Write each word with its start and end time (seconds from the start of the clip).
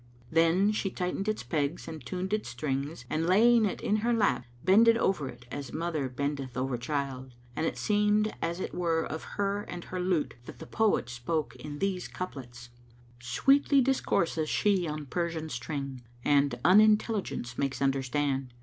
Then 0.31 0.71
she 0.71 0.89
tightened 0.89 1.27
its 1.27 1.43
pegs 1.43 1.87
and 1.87 2.03
tuned 2.03 2.33
its 2.33 2.49
strings 2.49 3.05
and 3.07 3.27
laying 3.27 3.65
it 3.65 3.81
in 3.81 3.97
her 3.97 4.11
lap, 4.13 4.47
bended 4.65 4.97
over 4.97 5.29
it 5.29 5.45
as 5.51 5.71
mother 5.73 6.09
bendeth 6.09 6.57
over 6.57 6.75
child; 6.75 7.35
and 7.55 7.67
it 7.67 7.77
seemed 7.77 8.33
as 8.41 8.59
it 8.59 8.73
were 8.73 9.03
of 9.05 9.23
her 9.37 9.61
and 9.61 9.83
her 9.83 9.99
lute 10.01 10.33
that 10.47 10.57
the 10.57 10.65
poet 10.65 11.07
spoke 11.07 11.55
in 11.55 11.77
these 11.77 12.07
couplets, 12.07 12.71
"Sweetly 13.19 13.79
discourses 13.79 14.49
she 14.49 14.87
on 14.87 15.05
Persian 15.05 15.49
string 15.49 16.01
* 16.13 16.25
And 16.25 16.55
Unintelligence 16.65 17.59
makes 17.59 17.79
understand. 17.79 18.55